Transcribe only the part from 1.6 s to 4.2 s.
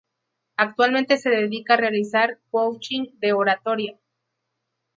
a realizar coaching de oratoria.